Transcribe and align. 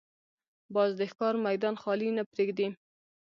باز 0.73 0.91
د 0.99 1.01
ښکار 1.11 1.33
میدان 1.47 1.75
خالي 1.81 2.09
نه 2.17 2.23
پرېږدي 2.31 2.67